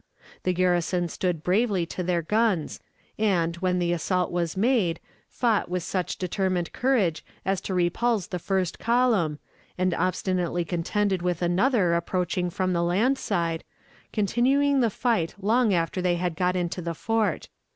[0.41, 2.79] The garrison stood bravely to their guns,
[3.19, 8.39] and, when the assault was made, fought with such determined courage as to repulse the
[8.39, 9.37] first column,
[9.77, 13.63] and obstinately contended with another approaching from the land side,
[14.11, 17.49] continuing the fight long after they had got into the fort.